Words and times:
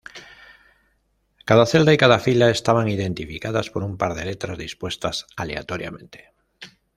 Cada 1.45 1.67
celda 1.67 1.93
y 1.93 1.97
cada 1.97 2.17
fila 2.17 2.49
estaban 2.49 2.87
identificadas 2.89 3.69
por 3.69 3.83
un 3.83 3.99
par 3.99 4.15
de 4.15 4.25
letras 4.25 4.57
dispuestas 4.57 5.27
aleatoriamente. 5.37 6.33